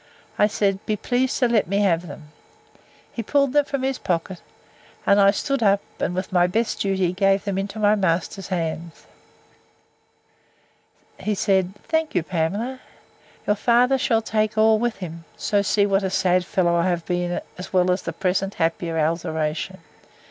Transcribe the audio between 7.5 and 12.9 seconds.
into my master's hands. He said, Thank you, Pamela.